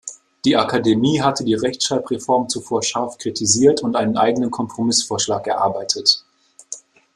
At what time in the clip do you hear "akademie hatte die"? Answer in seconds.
0.57-1.53